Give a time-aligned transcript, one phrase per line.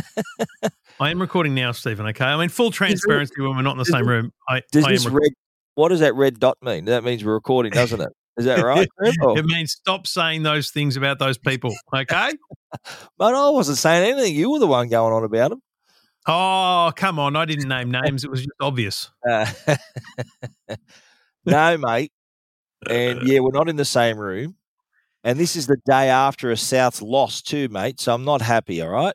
[1.00, 2.06] I am recording now, Stephen.
[2.06, 2.24] Okay.
[2.24, 4.32] I mean, full transparency when we're not in the same room.
[4.48, 5.26] I, Does I am this recording.
[5.26, 5.32] red?
[5.74, 6.84] What does that red dot mean?
[6.84, 8.10] That means we're recording, doesn't it?
[8.36, 8.88] Is that right?
[9.00, 11.74] It means stop saying those things about those people.
[11.94, 12.32] Okay.
[13.18, 14.34] But I wasn't saying anything.
[14.34, 15.60] You were the one going on about them.
[16.26, 17.36] oh, come on.
[17.36, 18.24] I didn't name names.
[18.24, 19.10] It was just obvious.
[19.28, 19.46] Uh,
[21.44, 22.12] no, mate.
[22.88, 24.56] And yeah, we're not in the same room.
[25.24, 28.00] And this is the day after a South's loss too, mate.
[28.00, 28.80] So I'm not happy.
[28.80, 29.14] All right.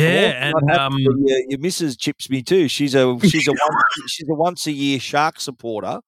[0.00, 0.48] Yeah.
[0.52, 1.12] And um, your,
[1.48, 2.68] your missus chips me too.
[2.68, 6.00] She's a she's a once, she's a once a year shark supporter,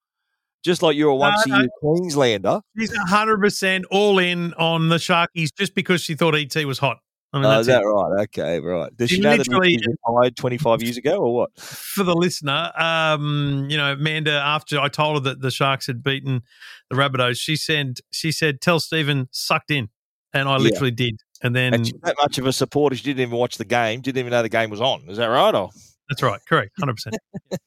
[0.64, 1.59] just like you're a once a no.
[1.59, 2.61] year Queenslander.
[2.78, 6.98] she's 100% all in on the Sharkies just because she thought ET was hot.
[7.30, 7.84] I mean, Oh, is that it.
[7.84, 8.23] right?
[8.23, 8.97] Okay, right.
[8.97, 9.78] Does She she know literally-
[10.09, 11.50] retired 25 years ago or what?
[11.61, 16.02] for the listener, um, you know, Amanda, after I told her that the Sharks had
[16.02, 16.41] beaten
[16.89, 19.91] the Rabbitohs, she said, she said, tell Stephen sucked in.
[20.33, 20.59] And I Yeah.
[20.59, 21.20] literally did.
[21.42, 24.19] And then And that much of a supporter, she didn't even watch the game, didn't
[24.19, 25.05] even know the game was on.
[25.09, 25.55] Is that right?
[25.55, 25.70] Or
[26.09, 26.41] that's right.
[26.48, 26.73] Correct.
[26.80, 27.12] 100%.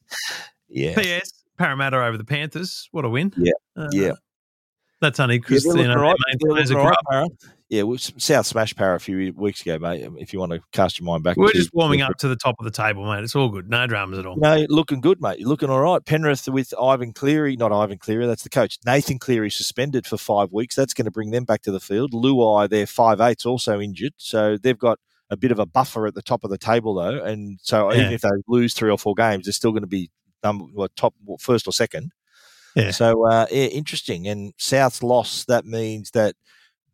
[0.68, 1.44] yeah, P.S.
[1.58, 2.88] Parramatta over the Panthers.
[2.92, 3.32] What a win.
[3.36, 3.52] Yeah.
[3.76, 4.12] Uh, Yeah.
[5.02, 6.16] That's only Yeah, because, they're you know, looking all right.
[6.16, 7.38] their main They're players are looking all right, grub.
[7.38, 7.50] Para.
[7.68, 10.04] Yeah, well, South smashed Para a few weeks ago, mate.
[10.04, 12.36] um, If you want to cast your mind back, We're just warming up to the
[12.36, 13.24] top of the table, mate.
[13.24, 13.68] It's all good.
[13.68, 14.34] No dramas at all.
[14.36, 15.38] You know, looking good, mate.
[15.40, 16.04] You're looking all right.
[16.04, 18.78] Penrith with Ivan Cleary, not Ivan Cleary, that's the coach.
[18.86, 20.76] Nathan Cleary suspended for five weeks.
[20.76, 22.12] That's going to bring them back to the field.
[22.12, 24.98] Luai, their five eights, also injured, so they've got
[25.30, 27.24] a bit of a buffer at the top of the table, though.
[27.24, 28.00] And so Yeah.
[28.02, 30.10] even if they lose three or four games, they're still going to be
[30.44, 32.12] number what, top what, first or second.
[32.74, 32.90] Yeah.
[32.90, 34.28] So uh, yeah, interesting.
[34.28, 36.34] And South's loss that means that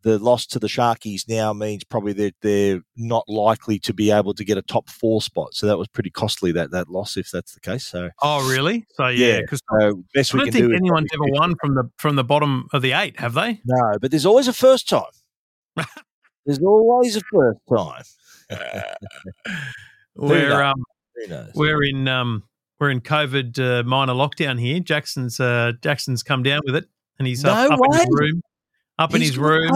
[0.01, 4.33] the loss to the Sharkies now means probably that they're not likely to be able
[4.33, 5.53] to get a top four spot.
[5.53, 7.85] So that was pretty costly that that loss if that's the case.
[7.85, 8.85] So Oh, really?
[8.91, 9.27] So, yeah.
[9.27, 9.41] Yeah.
[9.41, 10.73] Because so best I don't think do.
[10.73, 13.59] anyone's ever won from the from the bottom of the eight, have they?
[13.65, 15.03] No, but there's always a first time.
[16.45, 18.03] there's always a first time.
[20.15, 20.83] We're um,
[21.53, 22.43] we're in um,
[22.79, 24.79] we're in COVID uh, minor lockdown here.
[24.79, 26.85] Jackson's uh, Jackson's come down with it,
[27.17, 28.41] and he's up, No up in his room.
[28.97, 29.71] Up in his room.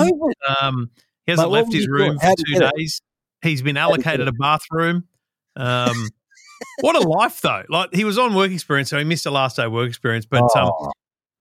[0.61, 0.89] Um,
[1.25, 2.73] he hasn't what left his room for two get it?
[2.77, 3.01] days.
[3.41, 5.07] He's been How'd he get allocated a bathroom.
[5.55, 6.09] Um,
[6.81, 7.63] what a life though!
[7.69, 10.25] Like he was on work experience, so he missed the last day of work experience.
[10.25, 10.91] But um, Oh,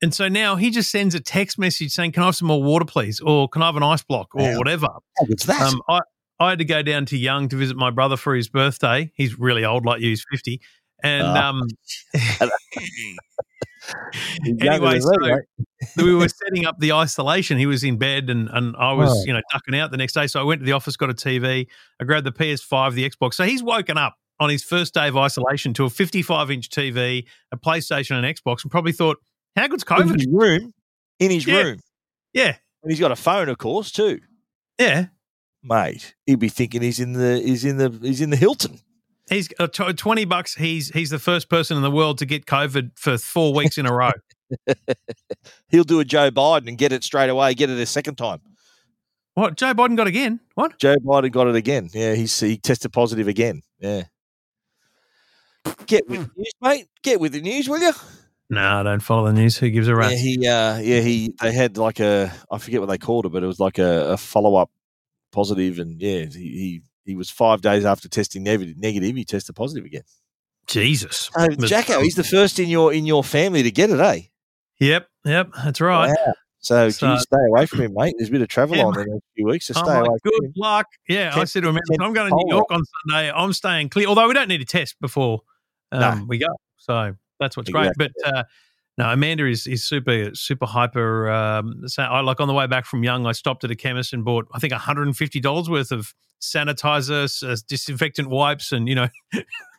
[0.01, 2.63] and so now he just sends a text message saying, "Can I have some more
[2.63, 4.59] water, please?" or "Can I have an ice block?" or Wow.
[4.59, 4.89] whatever.
[5.27, 5.63] good's that?
[5.63, 6.01] Um, I
[6.41, 9.13] I had to go down to Young to visit my brother for his birthday.
[9.15, 10.09] He's really old, like you.
[10.09, 10.61] He's fifty,
[11.03, 11.49] and Ah.
[11.51, 11.63] um,
[14.61, 15.41] anyway, so- mate.
[15.97, 17.59] we were setting up the isolation.
[17.59, 19.25] He was in bed, and and I was Oh.
[19.27, 20.27] you know ducking out the next day.
[20.27, 21.67] So I went to the office, got a TV.
[22.01, 23.35] I grabbed the PS5, the Xbox.
[23.35, 27.25] So he's woken up on his first day of isolation to a 55 inch TV,
[27.53, 29.19] a PlayStation, and Xbox, and probably thought,
[29.57, 30.01] "How good's COVID?
[30.03, 30.73] in COVID?" his room.
[31.19, 31.61] In his Yeah.
[31.63, 31.81] room.
[32.33, 34.21] Yeah, And he's got a phone, of course, too.
[34.79, 35.07] yeah.
[35.65, 38.81] Mate, he'd be thinking he's in the he's in the he's in the Hilton.
[39.33, 40.55] He's uh, tw- twenty bucks.
[40.55, 43.87] He's he's the first person in the world to get COVID for four weeks in
[43.87, 44.13] a row.
[45.69, 48.41] He'll do a Joe Biden and get it straight away, get it a second time.
[49.35, 49.57] what?
[49.57, 50.41] Joe Biden got again?
[50.55, 50.79] What?
[50.79, 51.89] Joe Biden got it again.
[51.95, 53.63] Yeah, he's he tested positive again.
[53.79, 54.05] Yeah.
[55.87, 56.89] Get with the news, mate.
[57.03, 57.93] Get with the news, will you?
[58.51, 59.57] No, I don't follow the news.
[59.57, 62.91] Who gives a Yeah, he uh yeah, he they had like a I forget what
[62.91, 64.71] they called it, but it was like a, a follow up
[65.31, 69.55] positive and yeah, he, he he was five days after testing negative negative, he tested
[69.57, 70.03] positive again.
[70.67, 71.31] Jesus.
[71.37, 74.21] Uh, Jacko, he's the first in your in your family to get it, eh?
[74.81, 75.51] Yep, yep.
[75.65, 76.09] That's right.
[76.09, 76.33] Wow.
[76.61, 78.15] So, So- you stay away from him, mate.
[78.19, 79.93] There's a bit of travel Yeah, on in the next few weeks, so I'm stay
[79.99, 80.53] like, away from good him.
[80.57, 80.87] luck.
[81.09, 82.55] Yeah, I said to him, I'm going to New.
[82.55, 83.33] York on Sunday.
[83.33, 84.07] I'm staying clear.
[84.07, 85.41] Although we don't need a test before
[85.91, 86.25] um, No.
[86.29, 86.47] we go.
[86.77, 87.91] So that's what's great.
[87.97, 88.45] But uh,
[88.99, 91.31] no, Amanda is is super super hyper.
[91.31, 94.13] Um, so I like on the way back from Young, I stopped at a chemist
[94.13, 98.95] and bought I think 150 dollars worth of sanitizer, s- uh, disinfectant wipes, and you
[98.95, 99.09] know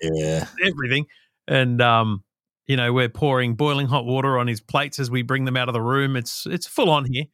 [0.01, 0.47] Yeah.
[0.65, 1.05] everything.
[1.47, 2.23] And um,
[2.67, 5.67] you know we're pouring boiling hot water on his plates as we bring them out
[5.69, 6.15] of the room.
[6.15, 7.25] It's it's full on here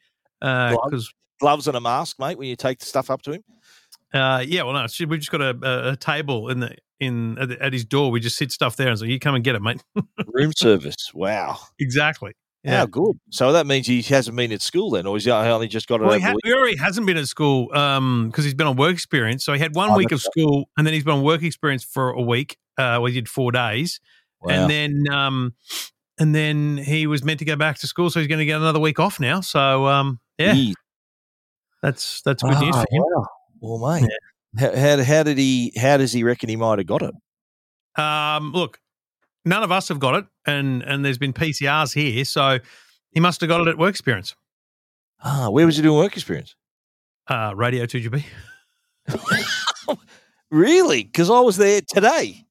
[0.42, 0.80] Gloves?
[0.86, 1.14] because.
[1.40, 3.44] Gloves and a mask, mate, when you take the stuff up to him.
[4.14, 7.74] Uh, yeah, well, no, we've just got a, a table in the in at, at
[7.74, 8.12] his door.
[8.12, 9.81] We just sit stuff there and so you come and get it, mate.
[10.28, 11.12] Room service.
[11.13, 11.57] Wow.
[11.80, 12.34] exactly.
[12.66, 12.86] How Yeah.
[12.92, 13.18] good.
[13.31, 16.06] So that means he hasn't been at school then, or he's only just got it
[16.06, 19.46] Well, he, ha- he already hasn't been at school because he's been on work experience.
[19.46, 21.84] So he had one Oh, week of school, and then he's been on work experience
[21.86, 22.57] for a week.
[22.78, 24.00] Uh, we did four days,
[24.42, 24.54] Wow.
[24.54, 25.54] and then um,
[26.19, 28.57] and then he was meant to go back to school, so he's going to get
[28.57, 29.40] another week off now.
[29.40, 30.74] So um, yeah, Jeez.
[31.81, 33.04] that's that's good news Ah, for him.
[33.04, 33.28] wow.
[33.62, 34.10] Well, mate,
[34.57, 35.74] how, how, how did he?
[35.78, 37.13] How does he reckon he might have got it?
[38.01, 38.80] Um, look,
[39.46, 42.60] none of us have got it, and and there's been PCRs here, so
[43.12, 44.36] he must have got it at work experience.
[45.24, 46.56] Ah, where was he doing work experience?
[47.28, 48.24] Uh, Radio 2GB.
[50.51, 51.04] Really?
[51.04, 52.44] Because I was there today.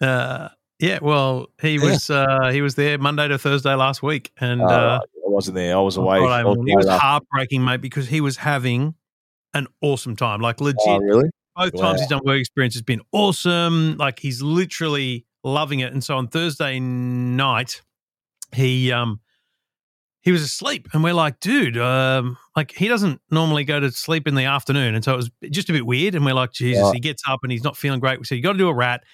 [0.00, 0.48] Uh,
[0.78, 0.98] yeah.
[1.02, 1.90] Well, he Yeah.
[1.90, 5.56] was uh, he was there Monday to Thursday last week, and Oh, uh, I wasn't
[5.56, 5.76] there.
[5.76, 6.20] I was away.
[6.20, 8.94] Friday I was it was heartbreaking, mate, because he was having
[9.56, 10.40] an awesome time.
[10.40, 11.28] Like legit, Oh, really?
[11.56, 11.82] both Wow.
[11.82, 13.96] times he's done work experience has been awesome.
[13.96, 15.92] Like he's literally loving it.
[15.92, 17.82] And so on Thursday night,
[18.54, 19.20] he um
[20.22, 24.26] he was asleep, and we're like, dude, um, like he doesn't normally go to sleep
[24.26, 26.16] in the afternoon, and so it was just a bit weird.
[26.16, 26.94] And we're like, Jesus, Right.
[26.94, 28.18] he gets up and he's not feeling great.
[28.18, 29.04] We said, you got to do a rat.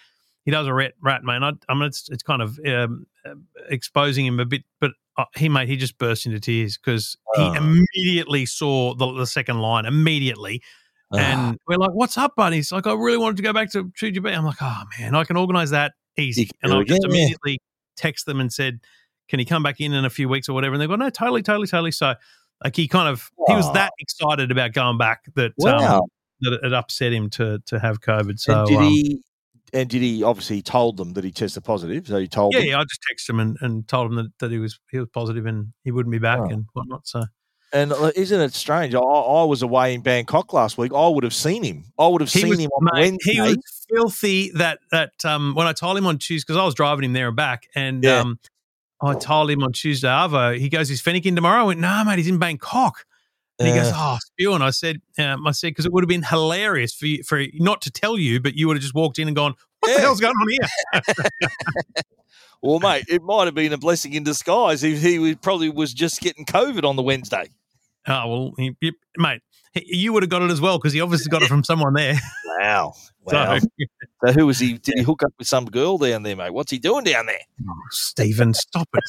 [0.47, 1.45] He does a rat, rat, man.
[1.45, 3.35] I, I mean, it's it's kind of um, uh,
[3.69, 7.43] exposing him a bit, but uh, he mate, he just burst into tears because he
[7.43, 7.53] Oh.
[7.55, 10.63] immediately saw the, the second line immediately.
[11.13, 13.71] Ah, And we're like, "What's up, buddy?" He's like, "I really wanted to go back
[13.73, 17.11] to GB." I'm like, "Oh man, I can organise that easy." And I just again,
[17.11, 17.23] yeah.
[17.23, 17.59] immediately
[17.97, 18.81] text them and said,
[19.29, 21.11] "Can he come back in in a few weeks or whatever?" And they go, "No,
[21.11, 22.15] totally, totally, totally." So,
[22.65, 25.99] like, he kind of he was that excited about going back that wow.
[25.99, 26.03] um,
[26.41, 28.41] that it upset him to to have COVID.
[28.41, 29.23] So, and did um, he?
[29.75, 30.23] And did he?
[30.23, 32.07] Obviously, he told them that he tested positive.
[32.07, 32.69] So he told yeah, them.
[32.69, 35.09] yeah, I just texted him and, and told him that, that he was he was
[35.09, 36.49] positive and he wouldn't be back Oh.
[36.51, 37.07] and whatnot.
[37.07, 37.25] So,
[37.73, 38.95] And uh, isn't it strange?
[38.95, 40.93] I, I was away in Bangkok last week.
[40.95, 41.85] I would have seen him.
[41.99, 43.33] I would have he seen was, him on mate, Wednesday.
[43.33, 43.57] he was
[43.89, 47.13] filthy that that um when I told him on Tuesday because I was driving him
[47.15, 48.19] there and back and Yeah.
[48.21, 48.39] um
[49.03, 52.05] I told him on Tuesday Arvo he goes is Fenech in tomorrow I went no
[52.05, 53.05] mate he's in Bangkok
[53.59, 56.03] and he goes Uh, oh spew and I said um, I said because it would
[56.03, 58.95] have been hilarious for you, for not to tell you but you would have just
[58.95, 59.97] walked in and gone what Yeah.
[59.97, 61.03] the hell's going on here
[62.63, 65.93] well, mate, it might have been a blessing in disguise if he was, probably was
[65.93, 67.51] just getting COVID on the Wednesday.
[68.09, 69.43] oh well he, he- mate
[69.75, 71.95] he- you would have got it as well because he obviously got it from someone
[71.95, 72.15] there
[72.59, 72.93] Wow.
[73.25, 73.59] Wow.
[73.59, 73.67] so
[74.27, 74.79] So, who was he?
[74.79, 76.53] Did he hook up with some girl down there, mate?
[76.53, 77.39] What's he doing down there?
[77.69, 79.05] oh, Stephen stop it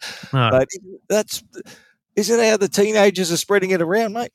[0.32, 0.64] no,
[1.08, 1.42] that's
[2.18, 4.32] isn't how the teenagers are spreading it around, mate.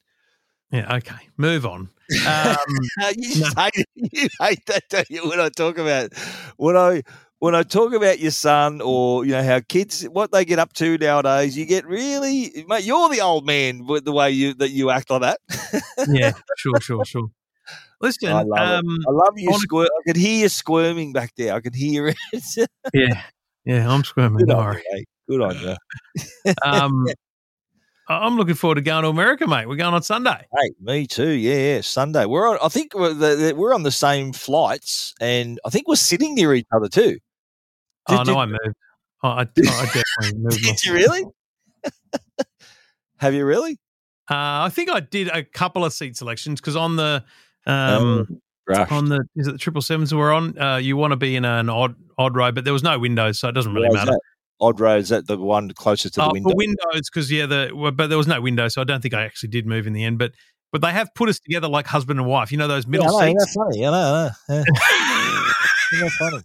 [0.72, 1.90] yeah okay move on
[2.28, 2.58] um,
[3.16, 3.86] you just hate.
[3.96, 5.28] You hate that, don't you?
[5.28, 6.14] When I talk about
[6.58, 7.02] when I
[7.40, 10.74] when I talk about your son or you know how kids what they get up
[10.74, 12.84] to nowadays, you get really mate.
[12.84, 15.40] You're the old man with the way you that you act like that.
[16.10, 17.28] yeah, sure, sure, sure.
[18.02, 18.98] Listen, I love um.
[19.08, 19.52] I love you.
[19.54, 21.54] Squir- I could hear you squirming back there.
[21.54, 22.18] I could hear it.
[22.94, 23.24] yeah,
[23.66, 24.46] yeah, I'm squirming.
[24.46, 25.04] Good on you.
[25.30, 26.54] Good on you.
[26.64, 27.08] Um,
[28.10, 29.68] I'm looking forward to going to America, mate.
[29.68, 30.46] We're going on Sunday.
[30.60, 31.30] Hey, me too.
[31.30, 31.82] Yeah, yeah.
[31.82, 32.26] Sunday.
[32.26, 32.58] We're on.
[32.62, 36.54] I think we're, the, we're on the same flights, and I think we're sitting near
[36.54, 37.18] each other too.
[38.10, 38.76] oh no, did- I moved.
[39.24, 40.62] Oh, I, I definitely moved.
[40.64, 41.24] Did you really?
[43.18, 43.80] Have you really?
[44.30, 47.24] Uh, I think I did a couple of seat selections because on the
[47.66, 48.92] um, Rush.
[48.92, 51.46] on the is it the triple sevens we're on, uh, you want to be in
[51.46, 54.12] an odd odd row, but there was no windows, so it doesn't really matter.
[54.12, 54.20] that?
[54.62, 56.50] Odd road is that the one closest to the Oh, window?
[56.52, 59.14] for windows, because yeah, the well, but there was no window, so I don't think
[59.14, 60.20] I actually did move in the end.
[60.20, 60.32] But
[60.72, 62.52] but they have put us together like husband and wife.
[62.52, 63.46] You know those middle yeah, know, seats.
[63.46, 63.86] That's funny.
[63.86, 64.32] I know.
[64.50, 64.64] I know.
[64.68, 65.44] Yeah.
[65.94, 66.40] Isn't funny?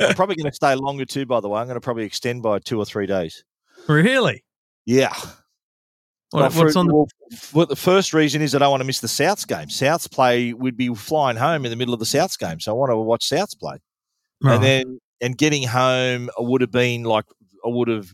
[0.00, 1.26] I'm probably going to stay longer too.
[1.26, 3.44] By the way, I'm going to probably extend by two or three days.
[3.88, 4.44] Really?
[4.84, 5.14] Yeah.
[6.30, 7.06] What, Well, for- what's on the
[7.54, 9.68] well, the first reason is I don't want to miss the Souths game.
[9.68, 12.74] Souths play we'd be flying home in the middle of the Souths game, so I
[12.74, 13.78] want to watch Souths play.
[14.42, 14.54] Right.
[14.56, 17.24] And then and getting home I would have been like
[17.64, 18.12] I would have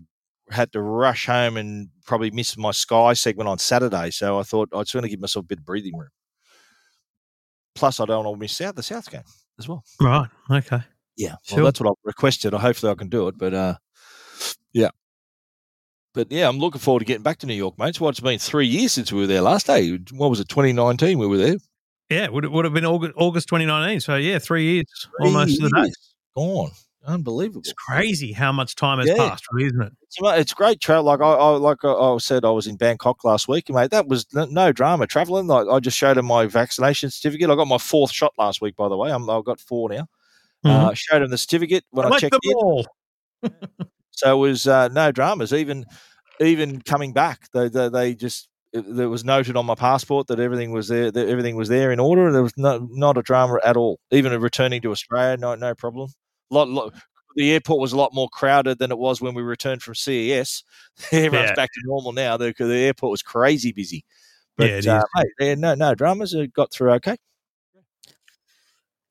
[0.50, 4.10] had to rush home and probably miss my Sky segment on Saturday.
[4.10, 6.10] So I thought I'd want to give myself a bit of breathing room.
[7.74, 9.22] Plus, I don't want to miss out the South game
[9.58, 9.82] as well.
[10.00, 10.28] right?
[10.50, 10.80] Okay.
[11.16, 11.58] Yeah, Sure.
[11.58, 12.52] well, that's what I've requested.
[12.52, 13.36] Hopefully, I can do it.
[13.38, 13.74] But uh,
[14.72, 14.90] yeah,
[16.14, 17.90] but yeah, I'm looking forward to getting back to New York, mate.
[17.90, 19.98] It's what it's been three years since we were there last day.
[20.12, 20.48] What was it?
[20.48, 21.56] 2019 we were there.
[22.10, 24.00] Yeah, would it would have been August, August 2019.
[24.00, 24.86] So yeah, three years
[25.18, 25.90] Three almost to the day.
[26.36, 26.70] Gone.
[27.04, 27.60] Unbelievable.
[27.60, 29.28] It's crazy how much time has Yeah.
[29.28, 29.92] passed, isn't it?
[30.02, 31.04] It's, it's great travel.
[31.04, 33.90] Like I, I like I, I said, I was in Bangkok last week, mate.
[33.90, 35.48] That was no, drama traveling.
[35.48, 37.50] Like I just showed him my vaccination certificate.
[37.50, 39.10] I got my fourth shot last week, by the way.
[39.10, 40.06] I'm, I've got four now.
[40.64, 42.84] Uh, showed him the certificate when I like checked in.
[44.12, 45.52] So it was uh, no dramas.
[45.52, 45.84] Even
[46.40, 50.38] even coming back, they they, they just it, there was noted on my passport that
[50.38, 51.10] everything was there.
[51.10, 52.30] That everything was there in order.
[52.30, 53.98] There was no, not a drama at all.
[54.12, 56.10] Even returning to Australia, no no problem.
[56.52, 56.94] Lot, lot
[57.34, 60.62] the airport was a lot more crowded than it was when we returned from CES.
[61.12, 61.54] Everyone's Yeah.
[61.54, 62.36] back to normal now.
[62.36, 64.04] The, the airport was crazy busy.
[64.56, 66.34] But Yeah, it uh, mate, yeah, no no dramas.
[66.34, 67.16] It got through okay.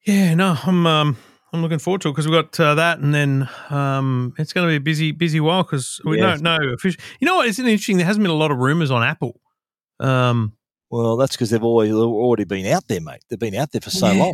[0.06, 1.18] Yeah, no, I'm um,
[1.54, 4.68] I'm looking forward to it because we've got uh, that, and then um, it's going
[4.68, 6.38] to be a busy busy while because we Yeah.
[6.38, 6.58] don't know.
[6.84, 6.94] You
[7.28, 7.48] know what?
[7.48, 7.98] It's interesting.
[7.98, 9.40] There hasn't been a lot of rumors on Apple.
[10.00, 10.54] Um,
[10.90, 13.22] Well, that's because they've always already been out there, mate.
[13.30, 14.14] They've been out there for so Yeah.
[14.14, 14.34] long.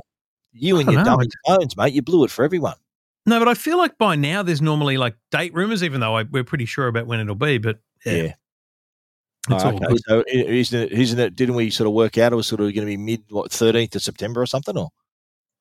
[0.53, 1.93] You and your know, dummy phones, mate.
[1.93, 2.75] You blew it for everyone.
[3.27, 6.23] No, but I feel like by now there's normally like date rumors, even though I,
[6.23, 7.57] we're pretty sure about when it'll be.
[7.57, 8.33] But yeah,
[9.49, 9.97] It's oh, okay.
[10.07, 11.35] So isn't it, isn't it?
[11.35, 13.51] Didn't we sort of work out it was sort of going to be mid what
[13.51, 14.77] thirteenth of September or something?
[14.77, 14.89] Or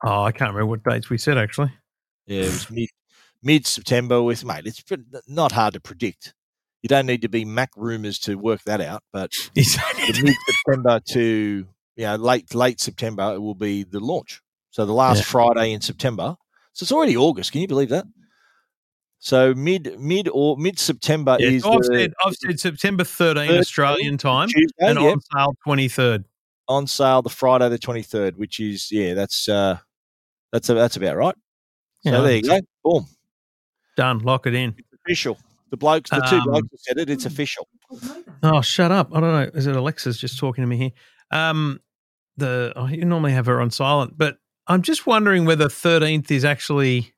[0.01, 1.73] oh, I can't remember what dates we said actually.
[2.25, 2.89] Yeah, it was mid
[3.43, 4.23] mid September.
[4.23, 4.81] With mate, it's
[5.27, 6.33] not hard to predict.
[6.83, 12.03] You don't need to be MacRumors to work that out, but mid September to you
[12.05, 14.41] know late late September it will be the launch.
[14.71, 15.23] So the last yeah.
[15.23, 16.37] Friday in September.
[16.77, 17.51] So it's already August.
[17.51, 18.05] Can you believe that?
[19.17, 21.65] So mid mid or mid September is.
[21.65, 26.25] I've, the, said, I've said September 13 Australian time Tuesday, and on sale 23rd.
[26.67, 29.79] On sale the Friday the 23rd, which is yeah, that's uh
[30.53, 31.33] that's a, that's about right.
[32.03, 32.59] So yeah, there you go.
[32.83, 33.07] Boom.
[33.95, 34.19] Done.
[34.19, 34.75] Lock it in.
[34.77, 35.39] It's official.
[35.71, 37.09] The blokes, the two um, blokes said it.
[37.09, 37.67] It's official.
[38.43, 39.09] Oh, shut up!
[39.15, 39.49] I don't know.
[39.59, 40.91] Is it Alexa's just talking to me here?
[41.31, 41.79] Um,
[42.37, 46.45] the oh, you normally have her on silent, but I'm just wondering whether 13th is
[46.45, 47.13] actually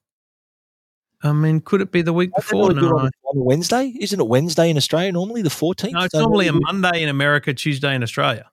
[1.22, 2.74] I mean, could it be the week before?
[2.74, 2.98] No.
[2.98, 3.94] On, Wednesday?
[4.00, 5.92] Isn't it Wednesday in Australia normally, the 14th?
[5.92, 8.50] No, it's normally a Monday in America, Tuesday in Australia.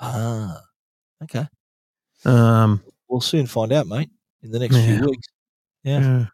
[0.00, 0.62] Ah,
[1.24, 1.46] okay.
[2.24, 4.10] Um, we'll soon find out, mate,
[4.42, 4.86] in the next yeah.
[4.86, 5.28] few weeks.
[5.82, 6.00] Yeah.
[6.00, 6.26] yeah.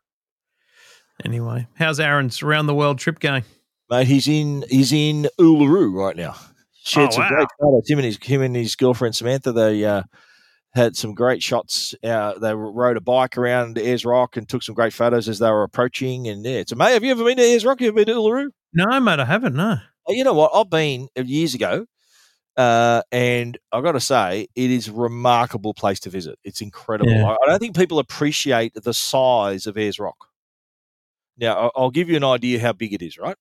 [1.24, 3.44] Anyway, how's Aaron's around the world trip going?
[3.88, 6.36] Mate, he's in he's in Uluru right now.
[6.82, 7.28] Shared oh, some wow.
[7.28, 7.90] great photos.
[7.90, 9.52] Him and his him and his girlfriend Samantha.
[9.52, 10.02] They uh,
[10.72, 11.94] had some great shots.
[12.02, 15.50] Uh, they rode a bike around Ayers Rock and took some great photos as they
[15.50, 16.28] were approaching.
[16.28, 16.94] And yeah, it's amazing.
[16.94, 17.80] Have you ever been to Ayers Rock?
[17.80, 18.50] Have you ever been to Uluru?
[18.72, 19.56] No, mate, I haven't.
[19.56, 19.78] No.
[20.08, 20.52] You know what?
[20.54, 21.86] I've been uh, years ago,
[22.56, 26.38] uh, and I've got to say, it is a remarkable place to visit.
[26.44, 27.10] It's incredible.
[27.10, 27.30] Yeah.
[27.30, 30.28] I, I, don't think people appreciate the size of Ayers Rock.
[31.38, 33.18] Now, I'll give you an idea how big it is.
[33.18, 33.36] Right,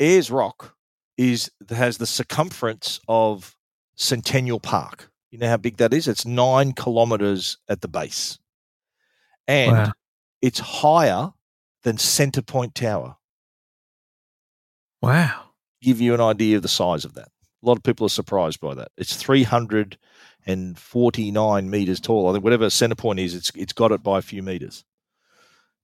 [0.00, 0.74] Ayers Rock
[1.16, 3.56] is has the circumference of
[3.94, 5.10] Centennial Park.
[5.34, 6.06] You know how big that is?
[6.06, 8.38] It's nine kilometers at the base.
[9.48, 9.92] And wow.
[10.40, 11.32] it's higher
[11.82, 13.16] than Centre Point Tower.
[15.02, 15.46] Wow.
[15.82, 17.32] Give you an idea of the size of that.
[17.64, 18.92] A lot of people are surprised by that.
[18.96, 22.28] It's 349 meters tall.
[22.28, 24.84] I think whatever Centre Point is, it's it's got it by a few meters.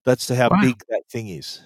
[0.05, 0.61] That's how wow.
[0.61, 1.61] big that thing is.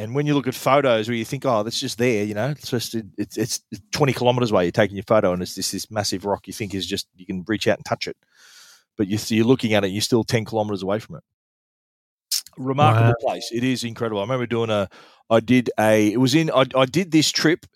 [0.00, 2.48] And when you look at photos where you think, oh, that's just there, you know,
[2.48, 3.60] it's just it's, it's
[3.92, 4.64] 20 kilometers away.
[4.64, 6.46] You're taking your photo, and it's this this massive rock.
[6.46, 8.16] You think is just you can reach out and touch it,
[8.96, 9.88] but you, you're looking at it.
[9.88, 11.22] You're still 10 kilometers away from it.
[12.56, 13.14] Remarkable wow.
[13.20, 13.50] place.
[13.52, 14.20] It is incredible.
[14.20, 14.88] I remember doing a.
[15.28, 16.10] I did a.
[16.10, 16.50] It was in.
[16.50, 17.66] I, I did this trip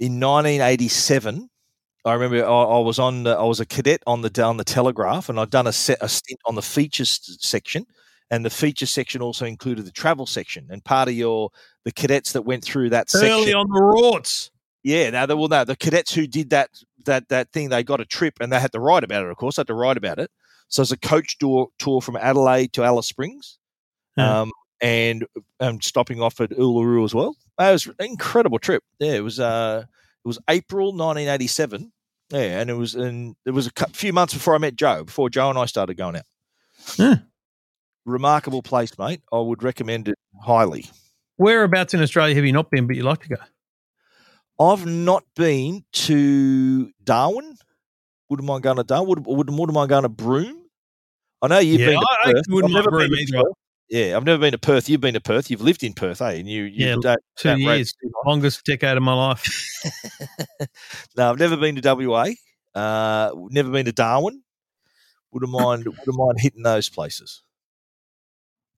[0.00, 1.48] in 1987.
[2.04, 3.24] I remember I, I was on.
[3.28, 6.08] I was a cadet on the on the Telegraph, and I'd done a set a
[6.08, 7.86] stint on the features section
[8.32, 10.66] and the feature section also included the travel section.
[10.70, 11.50] And part of your
[11.84, 14.50] the cadets that went through that early section, on the rorts.
[14.82, 16.70] Yeah, now well, no, the cadets who did that
[17.04, 19.30] that that thing, they got a trip and they had to write about it.
[19.30, 20.30] Of course, they had to write about it.
[20.68, 23.58] So it's a coach tour tour from Adelaide to Alice Springs,
[24.16, 25.26] um, and
[25.60, 27.36] um, stopping off at Uluru as well.
[27.60, 28.82] It was an incredible trip.
[28.98, 29.84] Yeah, it was uh,
[30.24, 31.92] it was April 1987.
[32.30, 35.28] Yeah, and it was and it was a few months before I met Joe, before
[35.28, 36.24] Joe and I started going out.
[36.96, 37.16] Yeah
[38.04, 39.22] remarkable place, mate.
[39.32, 40.86] I would recommend it highly.
[41.36, 43.36] Whereabouts in Australia have you not been, but you like to go?
[44.60, 47.56] I've not been to Darwin.
[48.28, 49.08] Wouldn't mind going to Darwin.
[49.08, 50.62] Would, wouldn't, wouldn't mind going to Broome.
[51.40, 52.00] I know you've yeah, been.
[52.00, 52.44] To I, Perth.
[52.48, 53.42] I wouldn't mind Broome either.
[53.88, 54.88] Yeah, I've never been to Perth.
[54.88, 55.50] You've been to Perth.
[55.50, 56.32] You've lived in Perth, eh?
[56.32, 57.92] And you, you yeah, don't, 2 don't years,
[58.24, 59.46] longest decade of my life.
[61.16, 62.28] no, I've never been to WA.
[62.74, 64.42] Uh, never been to Darwin.
[65.32, 65.84] Wouldn't mind.
[65.84, 67.42] wouldn't mind hitting those places.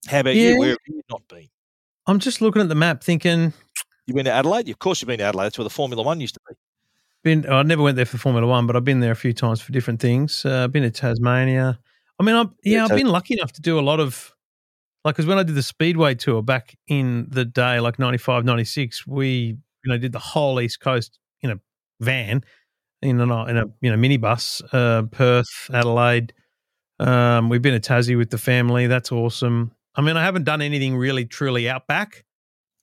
[0.07, 0.51] How about yeah.
[0.51, 0.59] you?
[0.59, 1.49] Where have you not been?
[2.07, 3.53] I'm just looking at the map thinking.
[4.05, 4.69] You've been to Adelaide?
[4.69, 5.45] Of course you've been to Adelaide.
[5.45, 6.55] That's where the Formula One used to be.
[7.23, 9.59] Been, I never went there for Formula One, but I've been there a few times
[9.59, 10.45] for different things.
[10.45, 11.79] Uh, I've been to Tasmania.
[12.19, 14.31] I mean, I'm, yeah, yeah I've been lucky enough to do a lot of,
[15.03, 19.07] like, because when I did the Speedway tour back in the day, like 95, 96,
[19.07, 21.59] we, you know, did the whole East Coast in a
[21.99, 22.43] van,
[23.01, 26.31] in a, in a you know, minibus, uh, Perth, Adelaide.
[26.99, 28.85] Um, we've been to Tassie with the family.
[28.85, 29.71] That's awesome.
[29.95, 32.25] I mean, I haven't done anything really truly outback.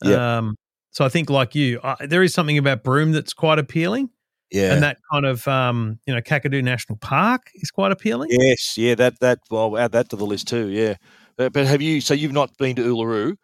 [0.05, 0.39] Yeah.
[0.39, 0.57] Um,
[0.91, 4.11] so I think, like you, there is something about Broome that's quite appealing.
[4.51, 4.75] Yeah.
[4.75, 8.29] And that kind of, um, you know, Kakadu National Park is quite appealing.
[8.31, 8.77] Yes.
[8.77, 8.95] Yeah.
[8.97, 10.69] That, that, well, I'll add that to the list too.
[10.69, 10.97] Yeah.
[11.37, 13.37] But, but have you, so you've not been to Uluru?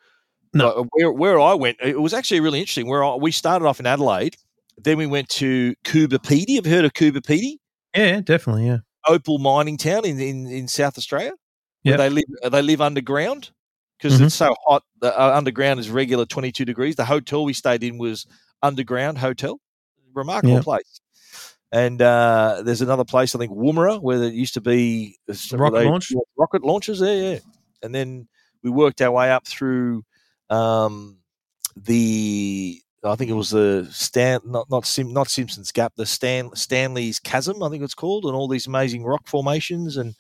[0.53, 0.87] No.
[0.93, 2.89] Where, where I went, it was actually really interesting.
[2.89, 4.37] Where I, we started off in Adelaide,
[4.77, 6.57] then we went to Coober Pedy.
[6.57, 7.57] Have you heard of Coober Pedy?
[7.97, 8.67] Yeah, definitely.
[8.67, 8.79] Yeah.
[9.07, 11.33] Opal mining town in, in, in South Australia.
[11.85, 11.97] Yeah.
[11.97, 13.51] They live, they live underground
[13.99, 14.27] because mm-hmm.
[14.27, 14.85] it's so hot.
[15.01, 16.97] The uh, underground is regular 22 degrees.
[16.97, 18.27] The hotel we stayed in was
[18.63, 19.61] underground hotel.
[20.15, 20.65] Remarkable yep.
[20.65, 21.01] place.
[21.71, 25.19] And uh, there's another place, I think, Woomera, where there used to be
[25.53, 26.13] rocket launch.
[26.37, 27.39] Rocket launches there, yeah.
[27.83, 28.27] And then
[28.63, 30.05] we worked our way up through
[30.49, 31.19] um,
[31.77, 36.51] the I think it was the Stan, not not Sim, not Simpsons Gap, the Stan
[36.55, 40.15] Stanley's Chasm, I think it's called, and all these amazing rock formations, and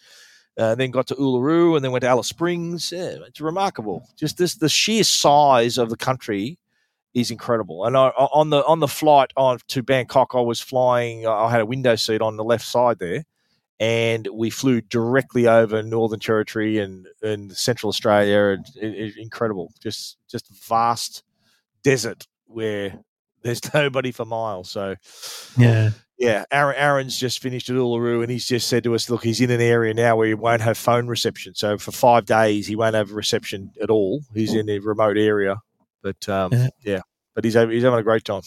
[0.58, 2.90] uh, then got to Uluru, and then went to Alice Springs.
[2.90, 4.08] Yeah, it's remarkable.
[4.16, 6.58] Just this, the sheer size of the country
[7.14, 7.84] is incredible.
[7.84, 11.26] And I, on the on the flight on to Bangkok, I was flying.
[11.26, 13.24] I had a window seat on the left side there,
[13.78, 18.56] and we flew directly over Northern Territory and, and Central Australia.
[18.56, 21.22] And it, it, incredible, just just vast
[21.82, 22.98] desert where
[23.42, 24.70] there's nobody for miles.
[24.70, 24.96] So
[25.56, 25.90] yeah.
[26.18, 29.40] Yeah, Aaron, Aaron's just finished at Uluru, and he's just said to us, "Look, he's
[29.40, 31.54] in an area now where he won't have phone reception.
[31.54, 34.22] So for five days, he won't have reception at all.
[34.34, 35.58] He's in a remote area,
[36.02, 36.68] but um, yeah.
[36.84, 37.00] yeah.
[37.36, 38.42] but he's he's having a great time.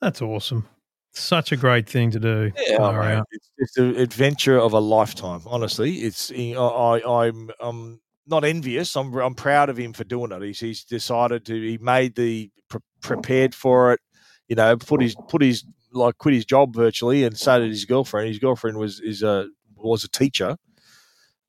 [0.00, 0.66] That's awesome.
[1.12, 2.52] Such a great thing to do.
[2.68, 5.42] Yeah, oh, it's, it's an adventure of a lifetime.
[5.46, 8.96] Honestly, it's I, I'm I'm not envious.
[8.96, 10.42] I'm I'm proud of him for doing it.
[10.42, 11.54] He's he's decided to.
[11.54, 14.00] He made the pre- prepared for it.
[14.48, 17.84] You know, put his put his like quit his job virtually, and so did his
[17.84, 18.28] girlfriend.
[18.28, 20.56] His girlfriend was is a was a teacher.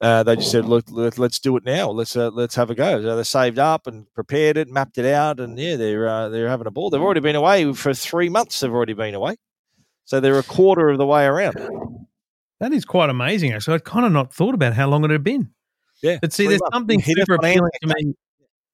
[0.01, 1.91] Uh, they just said, "Look, let, us do it now.
[1.91, 5.05] Let's uh, let's have a go." So they saved up and prepared it, mapped it
[5.05, 6.89] out, and yeah, they're uh, they're having a ball.
[6.89, 8.59] They've already been away for three months.
[8.59, 9.35] They've already been away,
[10.05, 11.55] so they're a quarter of the way around.
[12.59, 13.53] That is quite amazing.
[13.53, 15.51] Actually, I'd kind of not thought about how long it had been.
[16.01, 16.75] Yeah, but see, there's months.
[16.75, 18.13] something super appealing to me.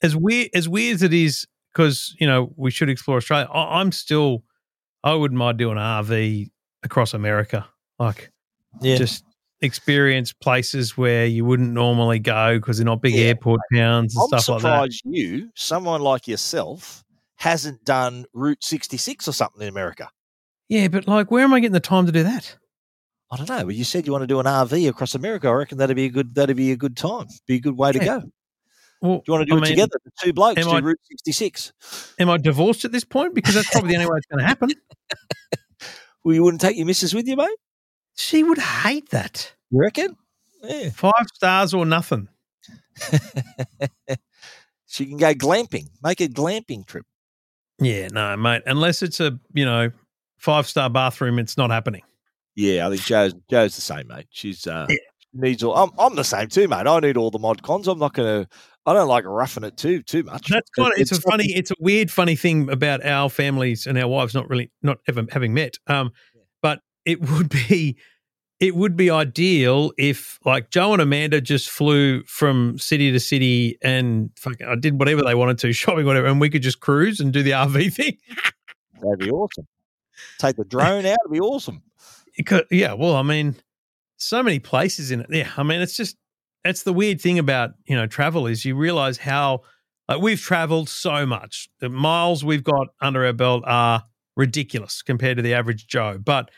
[0.02, 3.50] As weird as weird as it is, because you know we should explore Australia.
[3.52, 4.44] I, I'm still,
[5.08, 6.50] I wouldn't mind doing an RV
[6.84, 7.66] across America,
[7.98, 8.30] like
[8.82, 8.98] yeah.
[8.98, 9.24] just
[9.62, 13.28] experience places where you wouldn't normally go because they're not big yeah.
[13.28, 14.74] airport towns and I'm stuff like that.
[14.74, 20.10] I would surprise you, someone like yourself, hasn't done Route 66 or something in America.
[20.68, 22.58] Yeah, but like, where am I getting the time to do that?
[23.32, 23.66] I don't know.
[23.66, 25.48] But you said you want to do an RV across America.
[25.48, 27.28] I reckon that'd be a good that'd be a good time.
[27.46, 28.00] Be a good way yeah.
[28.00, 28.24] to go.
[29.02, 30.00] Well, do you want to do I it mean, together?
[30.04, 31.74] The two blokes do I, Route 66.
[32.20, 33.36] Am I divorced at this point?
[33.36, 34.70] Because that's probably the only way it's going to happen.
[36.24, 37.58] well, you wouldn't take your missus with you, mate?
[38.16, 39.54] She would hate that.
[39.70, 40.18] You reckon?
[40.64, 40.90] Yeah.
[40.90, 42.30] Five stars or nothing.
[44.88, 45.90] she can go glamping.
[46.02, 47.06] Make a glamping trip.
[47.80, 48.64] Yeah, no, mate.
[48.66, 49.92] Unless it's a you know
[50.38, 52.02] five star bathroom, it's not happening.
[52.56, 54.28] Yeah, I think Joe's Joe's the same, mate.
[54.32, 54.96] She's uh, yeah.
[55.34, 55.76] needs all.
[55.76, 56.88] I'm, I'm the same too, mate.
[56.88, 57.88] I need all the mod cons.
[57.88, 58.50] I'm not going to.
[58.88, 60.48] I don't like roughing it too too much.
[60.48, 63.86] That's kind of, it's, it's, a funny, it's a weird, funny thing about our families
[63.86, 65.78] and our wives not really not ever having met.
[65.88, 66.12] Um,
[66.62, 67.98] but it would be
[68.60, 73.78] it would be ideal if like Joe and Amanda just flew from city to city
[73.84, 77.20] and fucking, I did whatever they wanted to, shopping, whatever, and we could just cruise
[77.20, 78.18] and do the RV thing.
[79.02, 79.68] That'd be awesome.
[80.40, 81.84] Take the drone out, it'd be awesome.
[82.46, 83.56] Could, yeah, well, I mean,
[84.18, 85.28] so many places in it.
[85.30, 86.16] Yeah, I mean, it's just
[86.68, 89.62] that's the weird thing about you know travel is you realize how
[90.08, 91.70] like we've traveled so much.
[91.80, 94.04] The miles we've got under our belt are
[94.36, 96.50] ridiculous compared to the average Joe, but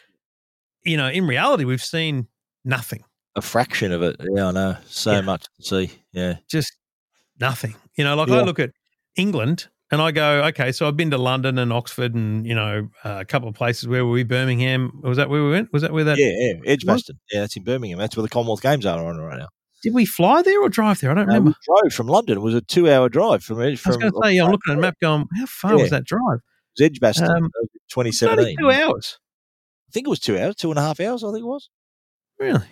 [0.83, 2.27] you know, in reality, we've seen
[2.63, 3.03] nothing.
[3.35, 4.15] A fraction of it.
[4.33, 4.77] Yeah, I know.
[4.85, 5.21] So yeah.
[5.21, 5.91] much to see.
[6.11, 6.37] Yeah.
[6.49, 6.75] Just
[7.39, 7.75] nothing.
[7.95, 8.37] You know, like yeah.
[8.37, 8.71] I look at
[9.15, 12.89] England and I go, okay, so I've been to London and Oxford and, you know,
[13.03, 13.87] uh, a couple of places.
[13.87, 14.23] Where were we?
[14.23, 15.01] Birmingham.
[15.03, 15.71] Was that where we went?
[15.73, 16.17] Was that where that?
[16.17, 16.71] Yeah, yeah.
[16.71, 17.19] Edgbaston.
[17.31, 17.99] Yeah, that's in Birmingham.
[17.99, 19.49] That's where the Commonwealth Games are on right now.
[19.81, 21.11] Did we fly there or drive there?
[21.11, 21.49] I don't no, remember.
[21.67, 22.37] We drove from London.
[22.37, 23.57] It was a two-hour drive from.
[23.57, 25.81] from I was going to say, I'm looking at a map, going, how far yeah.
[25.81, 26.39] was that drive?
[26.77, 27.51] It was Edgbaston, um,
[27.89, 28.57] 2017.
[28.59, 29.19] two hours.
[29.87, 31.23] I think it was two hours, two and a half hours.
[31.23, 31.69] I think it was.
[32.39, 32.65] Really?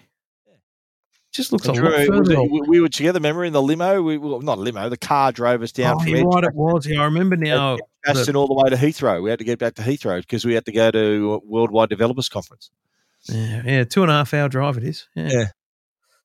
[1.34, 3.20] Just looks like it, we were together.
[3.20, 4.02] Remember in the limo?
[4.02, 4.90] We well, not a limo.
[4.90, 5.98] The car drove us down.
[5.98, 6.88] Oh, from right, it was.
[6.88, 7.78] Yeah, I remember now.
[8.08, 9.22] Ashton all the way to Heathrow.
[9.22, 12.30] We had to get back to Heathrow because we had to go to Worldwide Developers
[12.30, 12.72] Conference.
[13.30, 15.08] Yeah, yeah, two and a half hour drive it is.
[15.16, 15.30] Yeah.
[15.30, 15.46] yeah.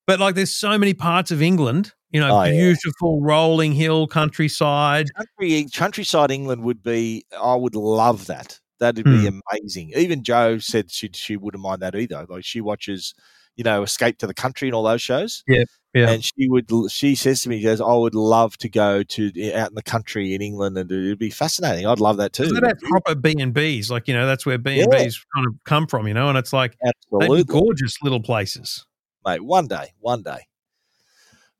[0.06, 1.92] But like, there's so many parts of England.
[2.10, 3.26] You know, oh, beautiful yeah.
[3.26, 5.08] rolling hill countryside.
[5.14, 7.24] Country, countryside England would be.
[7.40, 8.60] I would love that.
[8.80, 9.38] That'd be hmm.
[9.52, 9.92] amazing.
[9.94, 12.26] Even Joe said she she wouldn't mind that either.
[12.28, 13.14] Like she watches,
[13.56, 15.42] you know, Escape to the Country and all those shows.
[15.46, 15.64] Yeah.
[15.94, 16.08] Yeah.
[16.08, 19.52] And she would, she says to me, she goes, I would love to go to
[19.52, 21.86] out in the country in England and it'd be fascinating.
[21.86, 22.46] I'd love that too.
[22.46, 25.46] They have proper B and B's, like, you know, that's where B and B's kind
[25.46, 27.44] of come from, you know, and it's like, Absolutely.
[27.44, 28.86] gorgeous little places.
[29.24, 30.46] Mate, one day, one day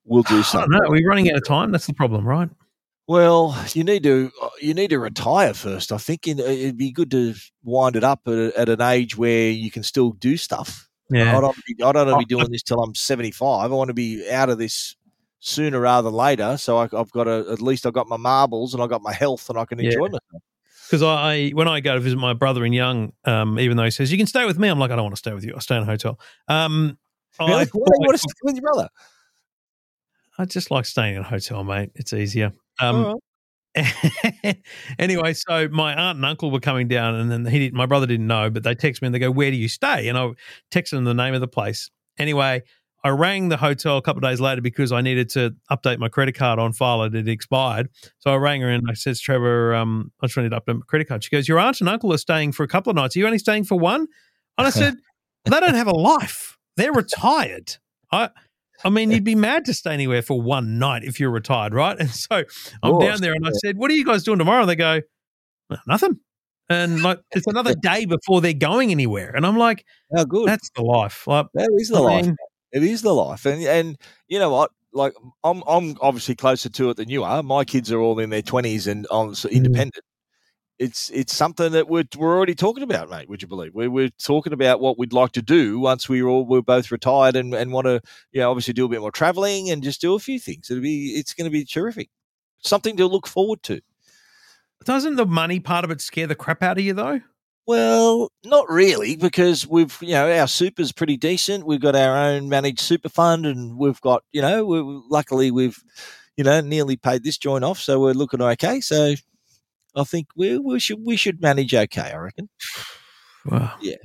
[0.04, 0.70] we'll do something.
[0.70, 1.72] No, we're running out of time.
[1.72, 2.48] That's the problem, right?
[3.08, 5.92] Well, you need to uh, you need to retire first.
[5.92, 9.70] I think it'd be good to wind it up at, at an age where you
[9.70, 10.88] can still do stuff.
[11.10, 13.70] Yeah, I don't, I don't want to be doing this till I'm 75.
[13.70, 14.96] I want to be out of this
[15.40, 16.56] sooner rather than later.
[16.56, 19.12] So I, have got to, at least I've got my marbles and I've got my
[19.12, 20.12] health and I can enjoy yeah.
[20.12, 20.42] myself.
[20.86, 23.90] Because I, when I go to visit my brother in Young, um, even though he
[23.90, 25.54] says you can stay with me, I'm like I don't want to stay with you.
[25.54, 26.18] I stay in a hotel.
[26.48, 26.98] Um,
[27.40, 27.52] really?
[27.52, 28.88] I, Why do you want to stay with your brother?
[30.38, 31.90] I just like staying in a hotel, mate.
[31.94, 32.52] It's easier.
[32.80, 33.16] Um,
[34.98, 38.06] anyway, so my aunt and uncle were coming down, and then he did, my brother
[38.06, 40.30] didn't know, but they text me and they go, "Where do you stay?" And I
[40.70, 41.90] texted them the name of the place.
[42.18, 42.62] Anyway,
[43.04, 46.08] I rang the hotel a couple of days later because I needed to update my
[46.08, 47.02] credit card on file.
[47.02, 47.88] It had expired.
[48.18, 50.84] So I rang her and I said, Trevor, um, I just wanted to update my
[50.86, 51.24] credit card.
[51.24, 53.16] She goes, Your aunt and uncle are staying for a couple of nights.
[53.16, 54.06] Are you only staying for one?
[54.56, 54.94] And I said,
[55.44, 56.58] They don't have a life.
[56.76, 57.76] They're retired.
[58.10, 58.30] I
[58.84, 61.96] I mean, you'd be mad to stay anywhere for one night if you're retired, right?
[61.98, 62.42] And so
[62.82, 64.62] I'm down there and I said, What are you guys doing tomorrow?
[64.62, 65.00] And they go,
[65.86, 66.18] Nothing.
[66.68, 69.32] And like it's another day before they're going anywhere.
[69.34, 69.84] And I'm like,
[70.16, 70.48] How good.
[70.48, 71.26] That's the life.
[71.26, 72.26] Like that is the I life.
[72.26, 72.36] Mean,
[72.72, 74.70] it is the life, and and you know what?
[74.94, 75.12] Like
[75.44, 77.42] I'm I'm obviously closer to it than you are.
[77.42, 79.52] My kids are all in their twenties and on so mm.
[79.52, 80.04] independent.
[80.82, 83.28] It's it's something that we're we're already talking about, mate.
[83.28, 83.72] Would you believe?
[83.72, 87.36] We're we're talking about what we'd like to do once we're all we're both retired
[87.36, 88.00] and, and want to
[88.32, 90.70] you know obviously do a bit more traveling and just do a few things.
[90.70, 92.10] It'll be it's going to be terrific.
[92.64, 93.80] Something to look forward to.
[94.84, 97.20] Doesn't the money part of it scare the crap out of you though?
[97.64, 101.64] Well, not really, because we've you know our super's pretty decent.
[101.64, 105.78] We've got our own managed super fund, and we've got you know we luckily we've
[106.36, 108.80] you know nearly paid this joint off, so we're looking okay.
[108.80, 109.14] So
[109.94, 112.12] I think we we should we should manage okay.
[112.12, 112.48] I reckon.
[113.46, 113.74] Wow.
[113.80, 113.96] Yeah,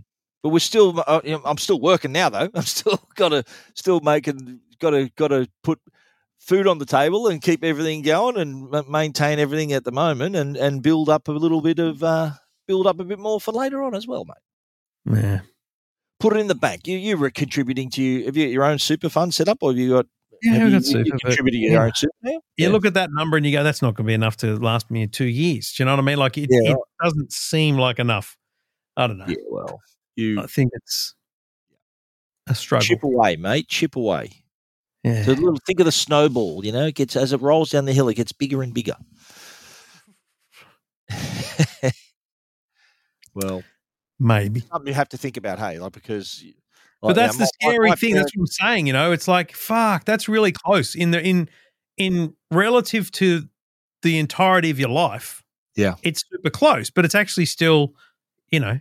[0.43, 1.03] but we're still.
[1.05, 2.49] Uh, I'm still working now, though.
[2.55, 3.43] I'm still got to
[3.75, 5.79] still making got to got to put
[6.39, 10.57] food on the table and keep everything going and maintain everything at the moment and
[10.57, 12.03] and build up a little bit of.
[12.03, 12.31] Uh,
[12.67, 15.19] build up a bit more for later on as well, mate.
[15.19, 15.39] Yeah.
[16.19, 16.87] Put it in the bank.
[16.87, 18.25] You you were contributing to you.
[18.25, 20.07] Have you got your own super fund set up, or have you got?
[20.41, 21.03] Yeah, have you, super.
[21.05, 21.71] You contributing yeah.
[21.71, 22.13] your own super.
[22.23, 22.37] Yeah.
[22.57, 24.57] You look at that number and you go, "That's not going to be enough to
[24.57, 26.17] last me two years." Do you know what I mean?
[26.17, 26.71] Like it, yeah.
[26.71, 28.37] it doesn't seem like enough.
[28.95, 29.25] I don't know.
[29.27, 29.79] Yeah, well,
[30.15, 30.39] you.
[30.41, 31.15] I think it's
[32.47, 32.85] a struggle.
[32.85, 33.67] Chip away, mate.
[33.67, 34.31] Chip away.
[35.03, 35.23] Yeah.
[35.23, 36.65] So little, think of the snowball.
[36.65, 38.95] You know, it gets as it rolls down the hill, it gets bigger and bigger.
[43.37, 43.61] Well,
[44.19, 45.59] maybe something you have to think about.
[45.59, 46.43] Hey, like because.
[47.01, 48.13] Like, but that's the my, scary my, thing.
[48.13, 48.87] Parents, that's what I'm saying.
[48.87, 50.05] You know, it's like fuck.
[50.05, 51.49] That's really close in the in
[51.97, 53.47] in relative to
[54.01, 55.43] the entirety of your life.
[55.75, 57.93] Yeah, it's super close, but it's actually still,
[58.49, 58.79] you know,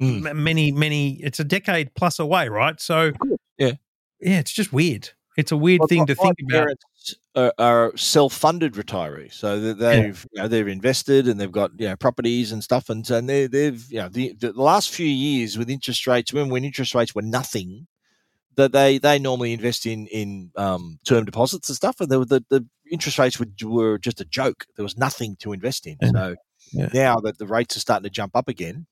[0.00, 0.26] mm.
[0.26, 1.14] m- many many.
[1.14, 2.80] It's a decade plus away, right?
[2.80, 3.12] So
[3.58, 3.72] yeah,
[4.20, 5.10] yeah, it's just weird.
[5.36, 6.76] It's a weird well, thing to think about
[7.36, 10.42] are, are self-funded retirees, so they've yeah.
[10.42, 13.46] you know, they've invested and they've got you know properties and stuff, and, and they,
[13.46, 17.14] they've you know the, the last few years with interest rates when when interest rates
[17.14, 17.86] were nothing,
[18.56, 22.44] that they they normally invest in in um, term deposits and stuff, and the, the,
[22.48, 24.66] the interest rates were, were just a joke.
[24.76, 25.98] There was nothing to invest in.
[26.12, 26.36] So
[26.72, 26.88] yeah.
[26.92, 28.86] now that the rates are starting to jump up again,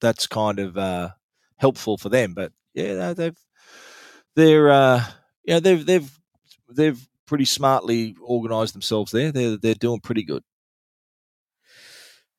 [0.00, 1.10] that's kind of uh,
[1.56, 2.34] helpful for them.
[2.34, 3.38] But yeah, they've
[4.34, 5.04] they're uh,
[5.44, 6.20] yeah they've they've
[6.70, 9.32] they've pretty smartly organised themselves there.
[9.32, 10.42] They're they're doing pretty good.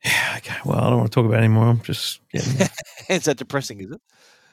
[0.04, 0.36] Yeah.
[0.38, 0.58] Okay.
[0.66, 1.66] Well, I don't want to talk about it anymore.
[1.66, 2.68] I'm just getting.
[3.10, 4.02] it's that depressing, is it?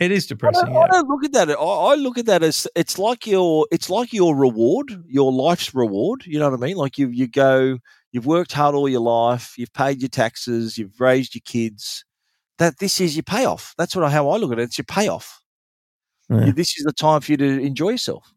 [0.00, 0.62] It is depressing.
[0.62, 0.80] I don't, yeah.
[0.80, 1.50] I don't look at that.
[1.50, 5.74] I, I, look at that as it's like your it's like your reward, your life's
[5.74, 6.24] reward.
[6.26, 6.76] You know what I mean?
[6.76, 7.78] Like you you go,
[8.10, 12.04] you've worked hard all your life, you've paid your taxes, you've raised your kids.
[12.58, 13.74] That this is your payoff.
[13.78, 14.64] That's what how I look at it.
[14.64, 15.40] It's your payoff.
[16.28, 16.50] Yeah.
[16.54, 18.33] This is the time for you to enjoy yourself.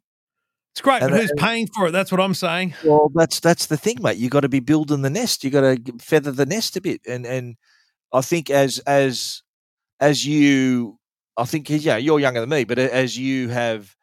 [0.77, 1.91] It's great, and, but who's paying for it?
[1.91, 2.75] That's what I'm saying.
[2.85, 4.17] Well, that's that's the thing, mate.
[4.17, 5.43] You got to be building the nest.
[5.43, 7.55] You got to feather the nest a bit, and and
[8.13, 9.41] I think as as
[9.99, 10.99] as you,
[11.35, 13.95] I think yeah, you're younger than me, but as you have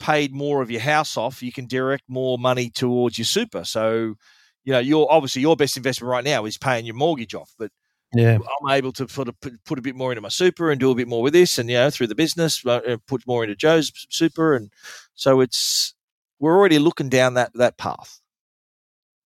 [0.00, 3.62] paid more of your house off, you can direct more money towards your super.
[3.62, 4.16] So,
[4.64, 7.70] you know, your obviously your best investment right now is paying your mortgage off, but
[8.12, 10.80] yeah, I'm able to sort of put, put a bit more into my super and
[10.80, 13.44] do a bit more with this, and you know, through the business, uh, put more
[13.44, 14.72] into Joe's super, and
[15.14, 15.94] so it's
[16.38, 18.20] we're already looking down that that path.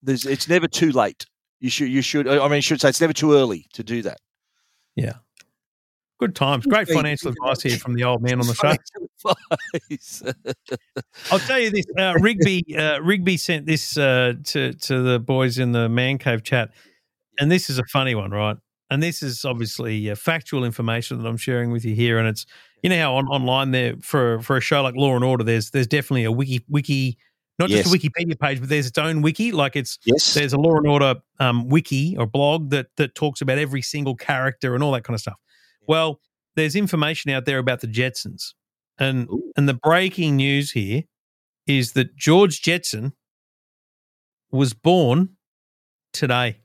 [0.02, 1.26] There's, it's never too late.
[1.60, 2.26] You should, you should.
[2.26, 4.18] I mean, you should say it's never too early to do that.
[4.96, 5.14] Yeah.
[6.18, 6.66] Good times.
[6.66, 8.54] Great financial advice here from the old man on the
[9.24, 9.24] show.
[11.32, 15.58] I'll tell you this: uh, Rigby, uh, Rigby sent this uh, to to the boys
[15.58, 16.72] in the man cave chat,
[17.38, 18.58] and this is a funny one, right?
[18.90, 22.44] And this is obviously uh, factual information that I'm sharing with you here, and it's
[22.82, 25.70] you know how on, online there for for a show like Law and Order, there's
[25.70, 27.18] there's definitely a wiki wiki,
[27.58, 27.84] not yes.
[27.84, 29.52] just a Wikipedia page, but there's its own wiki.
[29.52, 30.34] Like it's yes.
[30.34, 34.16] there's a Law and Order um, wiki or blog that that talks about every single
[34.16, 35.38] character and all that kind of stuff.
[35.86, 36.20] Well,
[36.56, 38.54] there's information out there about the Jetsons,
[38.98, 39.52] and Ooh.
[39.56, 41.02] and the breaking news here
[41.66, 43.12] is that George Jetson
[44.50, 45.30] was born
[46.12, 46.60] today,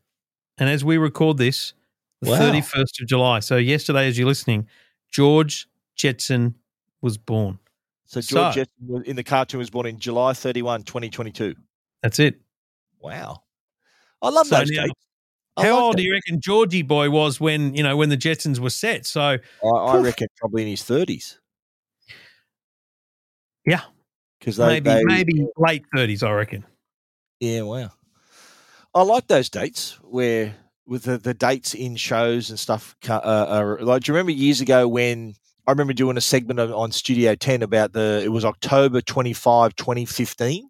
[0.58, 1.74] and as we record this,
[2.22, 2.64] the thirty wow.
[2.64, 3.40] first of July.
[3.42, 4.68] So yesterday, as you're listening,
[5.12, 6.56] George Jetson
[7.02, 7.60] was born.
[8.06, 11.56] So George so, Jetson in the cartoon was born in July 31, 2022.
[12.04, 12.40] That's it.
[13.00, 13.44] Wow.
[14.22, 14.86] I love so those now.
[15.58, 15.98] How like old that.
[15.98, 19.06] do you reckon Georgie boy was when you know when the Jetsons were set?
[19.06, 21.40] So I, I reckon probably in his thirties.
[23.66, 23.82] Yeah,
[24.40, 26.24] because maybe they, maybe late thirties.
[26.24, 26.66] I reckon.
[27.40, 27.92] Yeah, wow.
[28.94, 30.56] I like those dates where
[30.86, 32.96] with the, the dates in shows and stuff.
[33.08, 35.36] Uh, are, like, do you remember years ago when
[35.68, 40.70] I remember doing a segment on Studio 10 about the, it was October 25, 2015,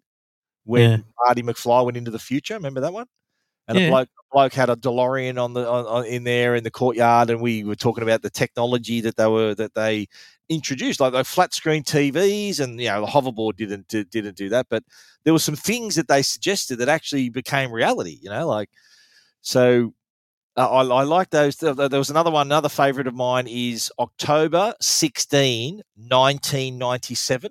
[0.64, 0.96] when yeah.
[1.24, 2.54] Marty McFly went into the future.
[2.54, 3.06] Remember that one?
[3.68, 3.86] And yeah.
[3.86, 6.70] a, bloke, a bloke had a DeLorean on the on, on, in there in the
[6.70, 10.06] courtyard, and we were talking about the technology that they were that they
[10.48, 14.66] introduced, like the flat screen TVs, and you know the hoverboard didn't didn't do that,
[14.70, 14.84] but
[15.24, 18.18] there were some things that they suggested that actually became reality.
[18.22, 18.70] You know, like
[19.40, 19.94] so
[20.56, 21.56] uh, I, I, like those.
[21.56, 27.50] There was another one, another favorite of mine is October 16, 1997.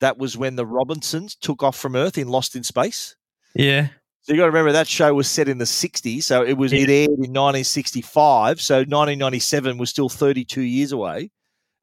[0.00, 3.16] That was when the Robinsons took off from Earth in Lost in Space.
[3.54, 3.88] Yeah.
[4.22, 6.22] So you got to remember that show was set in the 60s.
[6.22, 6.82] So it was yeah.
[6.82, 8.60] it aired in 1965.
[8.60, 11.30] So 1997 was still 32 years away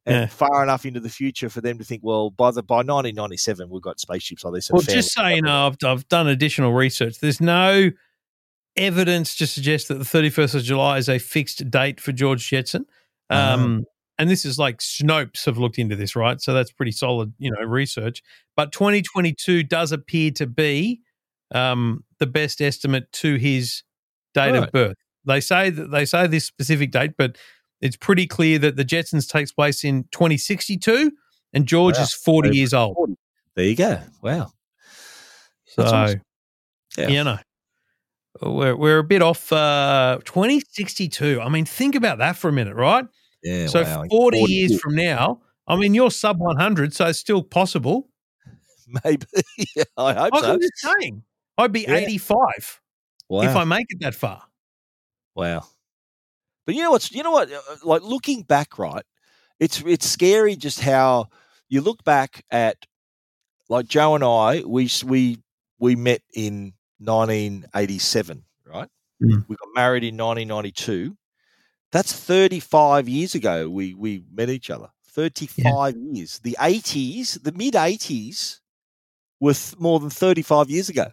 [0.06, 0.26] and yeah.
[0.28, 3.82] far enough into the future for them to think, well, by the by 1997 we've
[3.82, 4.72] got spaceships like this.
[4.72, 7.20] Well, just so you know, I've, I've done additional research.
[7.20, 7.92] There's no
[8.78, 12.86] evidence to suggest that the 31st of July is a fixed date for George Jetson.
[13.30, 13.54] Uh-huh.
[13.54, 13.86] Um,
[14.18, 16.42] and this is like Snopes have looked into this, right?
[16.42, 18.24] So that's pretty solid, you know, research.
[18.56, 21.02] But 2022 does appear to be
[21.54, 23.84] um, the best estimate to his
[24.34, 24.64] date right.
[24.64, 24.96] of birth.
[25.26, 27.38] They say that they say this specific date, but
[27.82, 31.12] it's pretty clear that the Jetsons takes place in 2062,
[31.54, 32.04] and George wow.
[32.04, 33.16] is 40 years old.
[33.56, 34.00] There you go.
[34.22, 34.52] Wow.
[35.66, 36.22] So, awesome.
[36.98, 37.08] yeah.
[37.10, 37.38] you know,
[38.42, 41.42] we're, we're a bit off uh, 2062.
[41.42, 43.06] I mean, think about that for a minute, right?
[43.44, 43.68] Yeah.
[43.68, 44.06] So wow.
[44.10, 48.10] 40, 40 years from now, I mean, you're sub 100, so it's still possible.
[49.04, 49.26] Maybe.
[49.76, 50.54] yeah, I hope I so.
[50.54, 51.24] I'm just saying,
[51.58, 51.96] I'd be yeah.
[51.96, 52.82] 85
[53.30, 53.42] wow.
[53.42, 54.44] if I make it that far.
[55.36, 55.66] Wow.
[56.66, 59.06] But you know what's you know what uh, like looking back, right?
[59.60, 61.28] It's it's scary just how
[61.70, 62.86] you look back at
[63.70, 65.40] like Joe and I, we we
[65.80, 68.90] we met in 1987, right?
[69.24, 69.46] Mm.
[69.48, 71.16] We got married in 1992.
[71.92, 74.90] That's 35 years ago we, we met each other.
[75.06, 76.12] 35 yeah.
[76.14, 76.40] years.
[76.40, 78.60] The 80s, the mid 80s,
[79.40, 81.08] was more than 35 years ago.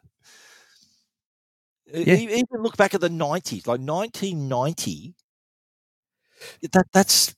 [1.86, 2.14] Yeah.
[2.14, 5.14] Even look back at the 90s, like 1990.
[6.72, 7.34] That that's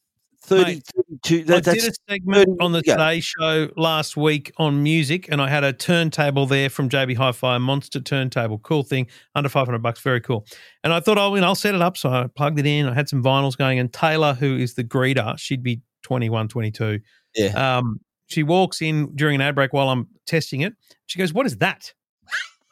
[0.46, 0.82] 30,
[1.24, 1.44] 32.
[1.44, 5.48] That, I did a segment on the Today Show last week on music, and I
[5.48, 9.82] had a turntable there from JB Hi-Fi, a monster turntable, cool thing, under five hundred
[9.82, 10.46] bucks, very cool.
[10.85, 12.87] And I thought, oh, I'll set it up, so I plugged it in.
[12.87, 17.00] I had some vinyls going, and Taylor, who is the greeter, she'd be 21, 22.
[17.35, 17.78] Yeah.
[17.78, 20.74] Um, she walks in during an ad break while I'm testing it.
[21.06, 21.92] She goes, "What is that?"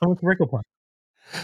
[0.03, 0.63] I went the record player.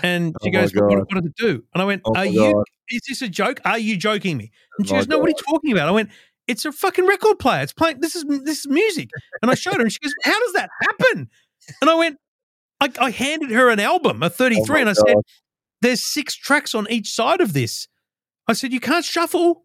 [0.02, 1.62] And she oh goes, what, what, does it do?
[1.74, 2.64] And I went, oh Are you, God.
[2.90, 3.60] is this a joke?
[3.64, 4.50] Are you joking me?
[4.78, 5.22] And she oh goes, No, God.
[5.22, 5.88] what are you talking about?
[5.88, 6.10] I went,
[6.46, 7.62] It's a fucking record player.
[7.62, 9.10] It's playing, this is, this is music.
[9.42, 11.28] And I showed her and she goes, How does that happen?
[11.80, 12.18] And I went,
[12.80, 15.06] I, I handed her an album, a 33, oh and I God.
[15.06, 15.16] said,
[15.82, 17.88] There's six tracks on each side of this.
[18.46, 19.64] I said, You can't shuffle.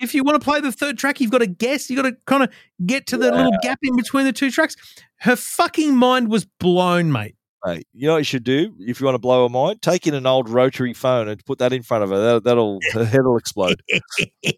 [0.00, 1.88] If you want to play the third track, you've got to guess.
[1.88, 2.50] You've got to kind of
[2.84, 3.36] get to the yeah.
[3.36, 4.74] little gap in between the two tracks.
[5.18, 7.86] Her fucking mind was blown, mate mate.
[7.92, 9.82] You know what you should do if you want to blow her mind?
[9.82, 12.34] Take in an old rotary phone and put that in front of her.
[12.34, 13.82] That, that'll her head will explode.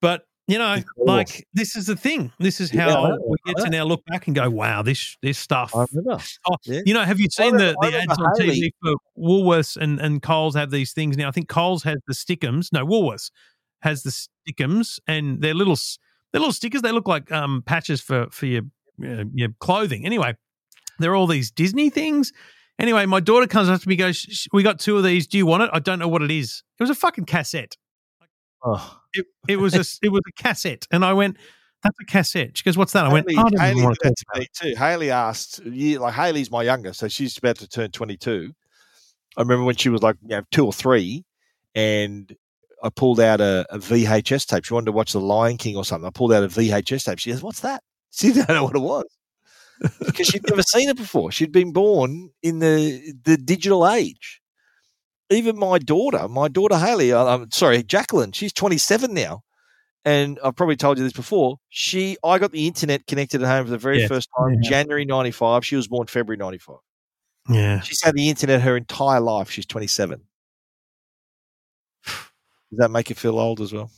[0.00, 2.32] but you know, like this is the thing.
[2.40, 5.38] This is how yeah, we get to now look back and go, "Wow, this this
[5.38, 6.20] stuff." Remember.
[6.50, 6.80] Oh, yeah.
[6.84, 10.56] You know, have you seen the, the ads on TV for Woolworths and and Coles
[10.56, 11.28] have these things now?
[11.28, 12.72] I think Coles has the stickums.
[12.72, 13.30] No, Woolworths
[13.82, 15.76] has the stickums, and they're little
[16.32, 16.82] they're little stickers.
[16.82, 18.62] They look like um, patches for for your
[18.98, 20.04] your clothing.
[20.04, 20.34] Anyway,
[21.02, 22.32] there are all these Disney things.
[22.80, 25.26] Anyway, my daughter comes up to me, goes, "We got two of these.
[25.26, 26.62] Do you want it?" I don't know what it is.
[26.78, 27.76] It was a fucking cassette.
[28.64, 28.96] Oh.
[29.12, 31.36] It, it was a it was a cassette, and I went,
[31.82, 34.46] "That's a cassette." She goes, "What's that?" I went, Haley, oh, I Haley to me
[34.54, 34.74] too.
[34.76, 38.52] Haley asked, like Haley's my younger, so she's about to turn twenty two.
[39.36, 41.24] I remember when she was like you know, two or three,
[41.74, 42.34] and
[42.82, 44.64] I pulled out a, a, VHS tape.
[44.64, 46.06] She wanted to watch The Lion King or something.
[46.06, 47.18] I pulled out a VHS tape.
[47.18, 47.82] She goes, "What's that?"
[48.12, 49.04] She didn't know what it was
[50.04, 51.32] because she'd never seen it before.
[51.32, 54.40] She'd been born in the the digital age.
[55.30, 59.42] Even my daughter, my daughter Haley, uh, I'm sorry, Jacqueline, she's 27 now,
[60.04, 61.58] and I've probably told you this before.
[61.68, 64.68] She, I got the internet connected at home for the very first time, yeah.
[64.68, 65.64] January 95.
[65.64, 66.76] She was born February 95.
[67.48, 69.50] Yeah, she's had the internet her entire life.
[69.50, 70.20] She's 27.
[72.04, 73.90] Does that make you feel old as well?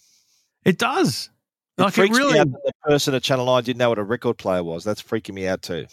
[0.64, 1.30] It does.
[1.78, 3.88] It like freaks it really, me out that the person at Channel Nine didn't know
[3.88, 4.84] what a record player was.
[4.84, 5.86] That's freaking me out too.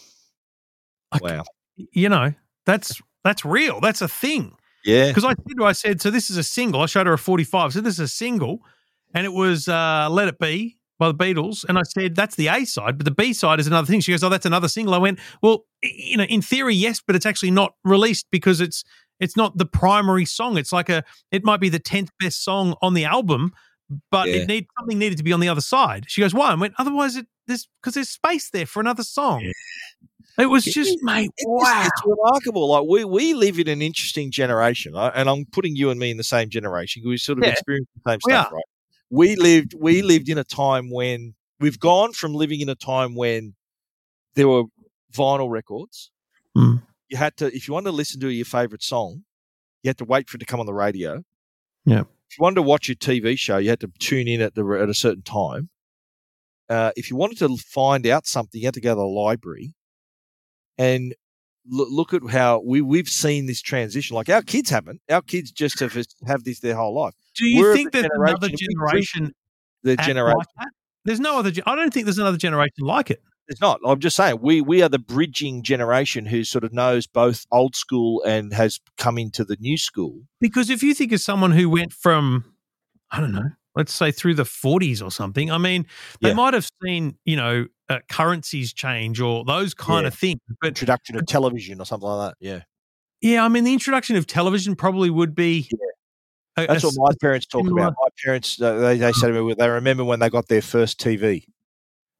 [1.13, 1.44] Like, wow.
[1.76, 2.34] You know,
[2.65, 3.80] that's that's real.
[3.80, 4.56] That's a thing.
[4.84, 5.08] Yeah.
[5.08, 6.82] Because I said, I said, so this is a single.
[6.82, 7.74] I showed her a 45.
[7.74, 8.60] So this is a single,
[9.13, 11.65] and it was uh, "Let It Be" by the Beatles.
[11.68, 14.02] And I said, that's the A side, but the B side is another thing.
[14.02, 14.94] She goes, oh, that's another single.
[14.94, 18.84] I went, well, you know, in theory, yes, but it's actually not released because it's
[19.20, 20.58] it's not the primary song.
[20.58, 23.52] It's like a, it might be the tenth best song on the album,
[24.12, 24.36] but Yeah.
[24.38, 26.06] it need something needed to be on the other side.
[26.08, 26.52] She goes, why?
[26.52, 29.52] I went, otherwise it there's because there's space there for another song.
[30.38, 31.84] It was It just, mate, It's, wow.
[31.86, 32.69] it's remarkable.
[32.69, 36.17] Like we, we live in an interesting generation, and I'm putting you and me in
[36.17, 37.02] the same generation.
[37.06, 37.52] We sort of Yeah.
[37.52, 38.56] experienced the same We stuff, are.
[38.56, 38.63] right?
[39.10, 43.15] We lived we lived in a time when we've gone from living in a time
[43.15, 43.56] when
[44.36, 44.63] there were
[45.13, 46.12] vinyl records.
[46.56, 46.84] Mm.
[47.10, 49.23] You had to, if you wanted to listen to your favorite song,
[49.82, 51.23] you had to wait for it to come on the radio.
[51.86, 52.04] Yeah.
[52.30, 54.63] If you wanted to watch your TV show, you had to tune in at the
[54.82, 55.70] at a certain time.
[56.70, 59.74] Uh, if you wanted to find out something, you had to go to the library.
[60.78, 61.15] And
[61.68, 64.15] look, look at how we we've seen this transition.
[64.15, 65.02] Like our kids haven't.
[65.10, 67.15] Our kids just have have this their whole life.
[67.36, 69.34] Do you we're think there's another generation-
[69.82, 70.38] The generation.
[70.38, 70.68] like that?
[71.06, 71.52] There's no other.
[71.65, 73.24] I don't think there's another generation like it.
[73.50, 73.80] It's not.
[73.84, 77.76] I'm just saying we we are the bridging generation who sort of knows both old
[77.76, 80.22] school and has come into the new school.
[80.40, 82.46] Because if you think of someone who went from,
[83.12, 85.88] I don't know, let's say through the 40s or something, I mean,
[86.22, 86.36] they Yeah.
[86.36, 90.10] might have seen, you know, uh, currencies change or those kind Yeah.
[90.10, 90.40] of things.
[90.62, 92.46] But Introduction of television or something like that.
[92.46, 92.62] Yeah,
[93.22, 95.68] yeah, I mean, the introduction of television probably would be.
[96.56, 97.96] a- that's a what my parents talk about.
[98.00, 101.00] My parents uh, they they say to me they remember when they got their first
[101.00, 101.46] TV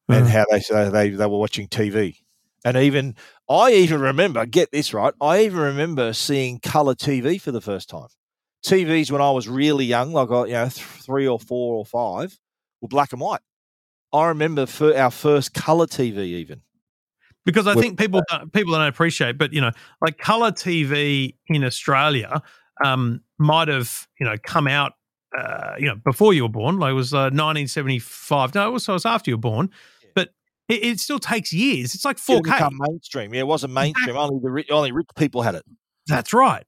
[0.10, 2.18] and Uh, how they say they they were watching TV.
[2.66, 3.16] And even
[3.50, 7.90] I even remember, get this right, I even remember seeing color TV for the first
[7.90, 8.08] time.
[8.66, 11.86] TVs when I was really young, like I- you know, th- three or four or
[11.86, 12.38] five,
[12.82, 13.40] were black and white.
[14.12, 16.62] I remember for our first color TV even.
[17.46, 21.36] because I With- think people don't, people don't appreciate, but you know, like color TV
[21.48, 22.42] in Australia
[22.84, 24.94] um, might have you know come out
[25.38, 26.78] uh, you know before you were born.
[26.80, 28.54] Like it was uh, 1975.
[28.56, 29.70] No, it was, it was after you were born,
[30.70, 31.96] it, it still takes years.
[31.96, 32.44] It's like 4K.
[32.44, 33.34] become mainstream.
[33.34, 34.16] Yeah, it wasn't mainstream.
[34.16, 35.64] Only the rich, only rich people had it.
[36.08, 36.66] That's right.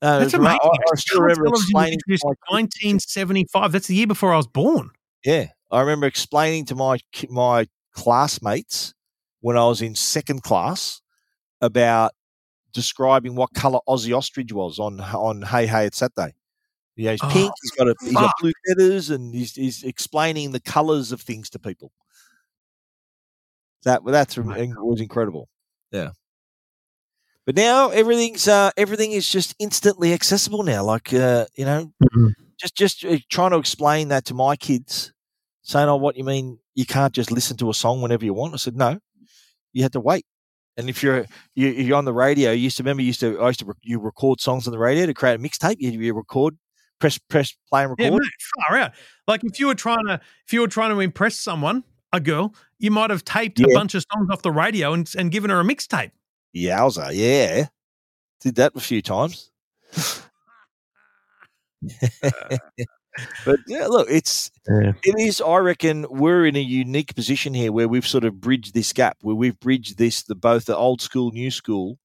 [0.00, 0.58] Uh, That's amazing.
[0.62, 1.98] I, I still remember explaining.
[1.98, 3.72] To introduced my, in 1975.
[3.72, 4.90] That's the year before I was born.
[5.24, 8.94] yeah, I remember explaining to my my classmates
[9.40, 11.00] when I was in second class
[11.60, 12.12] about
[12.72, 16.34] describing what color Ossie Ostrich was on on Hey Hey It's Saturday.
[16.94, 17.52] Yeah, he's Oh, pink.
[17.62, 21.50] He's got a he's got blue feathers, and he's he's explaining the colors of things
[21.50, 21.90] to people.
[23.88, 25.48] That that's was incredible.
[25.90, 26.10] Yeah.
[27.46, 30.84] But now everything's uh, everything is just instantly accessible now.
[30.84, 31.92] Like uh, you know,
[32.60, 35.14] just just uh, trying to explain that to my kids,
[35.62, 36.58] saying, "Oh, what you mean?
[36.74, 38.98] You can't just listen to a song whenever you want?" I said, "No,
[39.72, 40.26] you had to wait."
[40.76, 41.24] And if you're
[41.54, 43.74] you, you're on the radio, you used to remember you used to I used to
[43.82, 45.76] you record songs on the radio to create a mixtape.
[45.78, 46.58] You, you record,
[47.00, 48.20] press press play and Yeah, record.
[48.20, 48.32] mate,
[48.68, 48.92] far out.
[49.26, 52.54] Like if you were trying to if you were trying to impress someone, a girl,
[52.78, 55.60] you might have taped a bunch of songs off the radio and, and given her
[55.60, 56.10] a mixtape.
[56.56, 57.66] Yowza, yeah,
[58.40, 59.50] did that a few times.
[63.44, 64.92] but yeah, look, it's Yeah.
[65.04, 65.40] it is.
[65.40, 69.18] I reckon we're in a unique position here where we've sort of bridged this gap,
[69.22, 71.98] where we've bridged this the both the old school, new school.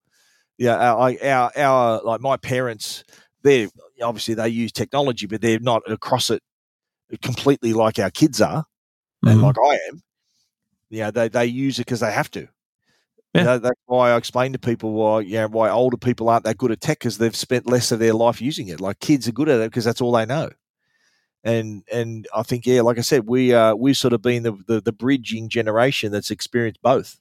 [0.57, 3.03] Yeah, our our, our like my parents,
[3.43, 3.69] they
[4.01, 6.41] obviously they use technology, but they're not across it
[7.21, 8.65] completely like our kids are,
[9.23, 9.43] and Mhm.
[9.43, 10.01] like I am.
[10.93, 12.47] Yeah, they they use it because they have to.
[13.33, 13.41] Yeah.
[13.41, 16.57] You know, that's why I explain to people why yeah why older people aren't that
[16.57, 18.79] good at tech because they've spent less of their life using it.
[18.79, 20.51] Like kids are good at it because that's all they know.
[21.43, 24.53] And and I think yeah, like I said, we uh we've sort of been the
[24.67, 27.19] the, the bridging generation that's experienced both.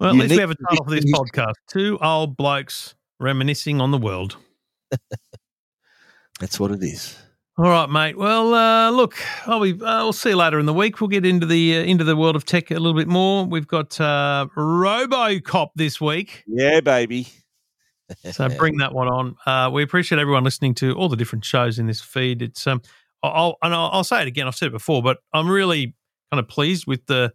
[0.00, 3.90] Well, at least we have a title for this podcast: Two old blokes reminiscing on
[3.90, 4.36] the world.
[6.40, 7.18] That's what it is.
[7.58, 8.16] All right, mate.
[8.16, 11.00] Well, uh, look, I'll be, uh, we'll see you later in the week.
[11.00, 13.44] We'll get into the uh, into the world of tech a little bit more.
[13.46, 17.26] We've got uh, RoboCop this week, Yeah, baby.
[18.30, 19.34] so bring that one on.
[19.44, 22.42] Uh, we appreciate everyone listening to all the different shows in this feed.
[22.42, 22.80] It's um,
[23.24, 24.46] I'll and I'll, I'll say it again.
[24.46, 25.96] I've said it before, but I'm really
[26.30, 27.32] kind of pleased with the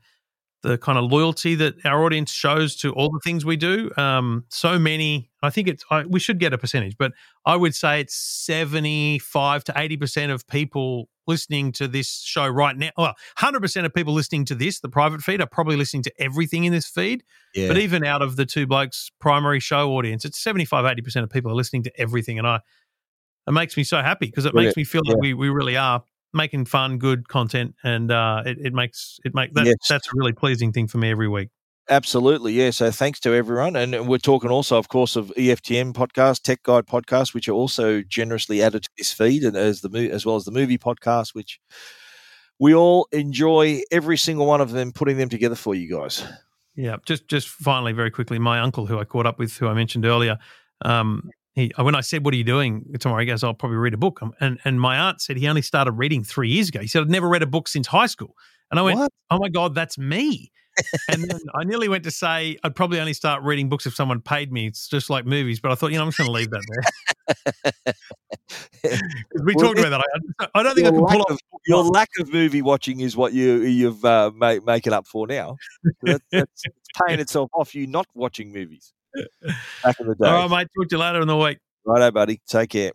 [0.64, 3.92] the kind of loyalty that our audience shows to all the things we do.
[3.98, 7.12] Um, so many, I think it's, I, we should get a percentage, but
[7.46, 12.92] I would say it's 75 to 80% of people listening to this show right now.
[12.98, 16.64] Well, 100% of people listening to this, the private feed, are probably listening to everything
[16.64, 17.24] in this feed.
[17.54, 17.68] Yeah.
[17.68, 21.52] But even out of the two blokes' primary show audience, it's 75, 80% of people
[21.52, 22.40] are listening to everything.
[22.40, 22.62] And I,
[23.48, 26.04] it makes me so happy because it makes me feel like we, we really are
[26.34, 27.76] making fun, good content.
[27.84, 29.76] And uh, it, it makes, it make that, Yes.
[29.90, 31.50] that's a really pleasing thing for me every week.
[31.90, 32.70] Absolutely, yeah.
[32.70, 36.86] So thanks to everyone, and we're talking also, of course, of EFTM podcast, Tech Guide
[36.86, 40.46] podcast, which are also generously added to this feed, and as the as well as
[40.46, 41.60] the movie podcast, which
[42.58, 46.24] we all enjoy every single one of them, putting them together for you guys.
[46.76, 49.74] Yeah, just just finally, very quickly, my uncle, who I caught up with, who I
[49.74, 50.38] mentioned earlier,
[50.86, 53.94] um, he when I said, "What are you doing tomorrow?" He goes, "I'll probably read
[53.94, 56.80] a book." Um, and and my aunt said he only started reading three years ago.
[56.80, 58.36] He said, "I've never read a book since high school."
[58.72, 59.12] And I went, what?
[59.30, 60.52] "Oh my god, that's me."
[61.10, 64.22] and then I nearly went to say I'd probably only start reading books if someone
[64.22, 64.66] paid me.
[64.68, 67.94] It's just like movies, but I thought, you know, I'm just going to leave that
[68.84, 68.94] there.
[69.46, 70.22] we well, talked about that.
[70.40, 71.38] I, I don't think I can pull off.
[71.68, 75.28] Your lack of movie watching is what you you've uh, make, make it up for
[75.28, 75.58] now.
[76.02, 76.64] That, that's
[77.06, 77.76] paying itself off.
[77.76, 78.94] You not watching movies
[79.84, 80.28] back in the day.
[80.28, 80.68] All right, mate.
[80.78, 81.60] Talk to you later in the week.
[81.86, 82.42] Righto, buddy.
[82.48, 82.92] Take care.